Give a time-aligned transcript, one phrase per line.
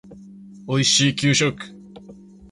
[0.65, 1.57] おいしい給食